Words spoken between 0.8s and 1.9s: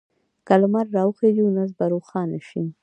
راوخېژي، نو ورځ به